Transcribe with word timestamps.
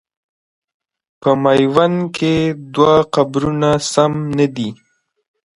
په 1.21 1.31
میوند 1.43 1.99
کې 2.15 2.33
دوه 2.73 2.93
قبرونه 3.13 3.69
سم 3.91 4.13
نه 4.37 4.47
دي. 4.55 4.69